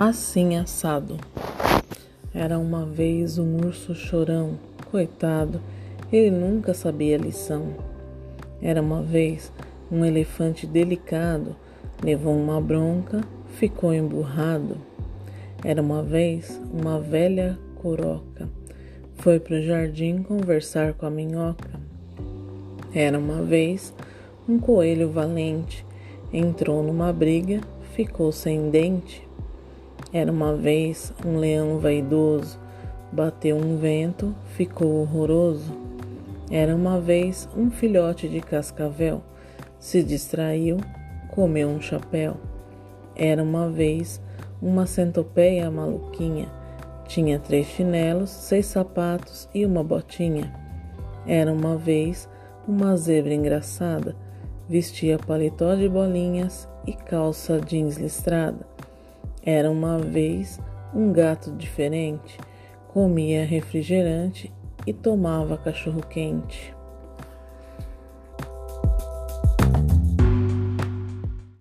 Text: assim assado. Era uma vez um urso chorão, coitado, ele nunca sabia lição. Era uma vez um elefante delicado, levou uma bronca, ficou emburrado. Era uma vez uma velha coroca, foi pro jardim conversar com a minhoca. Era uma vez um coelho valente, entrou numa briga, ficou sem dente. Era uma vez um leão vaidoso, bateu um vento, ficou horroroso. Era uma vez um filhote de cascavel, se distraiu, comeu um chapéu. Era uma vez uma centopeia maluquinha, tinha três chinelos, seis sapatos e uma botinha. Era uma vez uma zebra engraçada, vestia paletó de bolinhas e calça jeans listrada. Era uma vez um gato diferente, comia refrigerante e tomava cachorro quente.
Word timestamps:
assim 0.00 0.56
assado. 0.56 1.18
Era 2.32 2.58
uma 2.58 2.86
vez 2.86 3.36
um 3.36 3.58
urso 3.58 3.94
chorão, 3.94 4.58
coitado, 4.90 5.60
ele 6.10 6.30
nunca 6.30 6.72
sabia 6.72 7.18
lição. 7.18 7.74
Era 8.62 8.80
uma 8.80 9.02
vez 9.02 9.52
um 9.92 10.02
elefante 10.02 10.66
delicado, 10.66 11.54
levou 12.02 12.34
uma 12.34 12.58
bronca, 12.62 13.20
ficou 13.58 13.92
emburrado. 13.92 14.78
Era 15.62 15.82
uma 15.82 16.02
vez 16.02 16.58
uma 16.72 16.98
velha 16.98 17.58
coroca, 17.76 18.48
foi 19.16 19.38
pro 19.38 19.60
jardim 19.60 20.22
conversar 20.22 20.94
com 20.94 21.04
a 21.04 21.10
minhoca. 21.10 21.78
Era 22.94 23.18
uma 23.18 23.42
vez 23.42 23.92
um 24.48 24.58
coelho 24.58 25.10
valente, 25.10 25.84
entrou 26.32 26.82
numa 26.82 27.12
briga, 27.12 27.60
ficou 27.92 28.32
sem 28.32 28.70
dente. 28.70 29.28
Era 30.12 30.32
uma 30.32 30.56
vez 30.56 31.12
um 31.24 31.38
leão 31.38 31.78
vaidoso, 31.78 32.58
bateu 33.12 33.56
um 33.56 33.76
vento, 33.76 34.34
ficou 34.56 35.00
horroroso. 35.00 35.72
Era 36.50 36.74
uma 36.74 37.00
vez 37.00 37.48
um 37.56 37.70
filhote 37.70 38.28
de 38.28 38.40
cascavel, 38.40 39.22
se 39.78 40.02
distraiu, 40.02 40.78
comeu 41.28 41.68
um 41.68 41.80
chapéu. 41.80 42.36
Era 43.14 43.40
uma 43.40 43.68
vez 43.70 44.20
uma 44.60 44.84
centopeia 44.84 45.70
maluquinha, 45.70 46.48
tinha 47.06 47.38
três 47.38 47.68
chinelos, 47.68 48.30
seis 48.30 48.66
sapatos 48.66 49.48
e 49.54 49.64
uma 49.64 49.84
botinha. 49.84 50.52
Era 51.24 51.52
uma 51.52 51.76
vez 51.76 52.28
uma 52.66 52.96
zebra 52.96 53.32
engraçada, 53.32 54.16
vestia 54.68 55.18
paletó 55.18 55.74
de 55.76 55.88
bolinhas 55.88 56.68
e 56.84 56.92
calça 56.92 57.60
jeans 57.60 57.96
listrada. 57.96 58.69
Era 59.42 59.70
uma 59.70 59.98
vez 59.98 60.60
um 60.94 61.12
gato 61.12 61.50
diferente, 61.52 62.36
comia 62.88 63.44
refrigerante 63.44 64.52
e 64.86 64.92
tomava 64.92 65.56
cachorro 65.56 66.00
quente. 66.06 66.74